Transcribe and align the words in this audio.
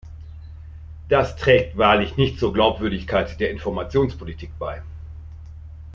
Das 1.09 1.35
trägt 1.35 1.77
wahrlich 1.77 2.17
nicht 2.17 2.39
zur 2.39 2.53
Glaubwürdigkeit 2.53 3.39
der 3.39 3.51
Informationspolitik 3.51 4.49
bei. 4.57 4.81